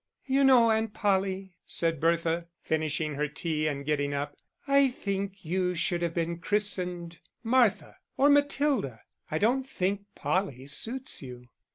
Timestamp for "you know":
0.25-0.71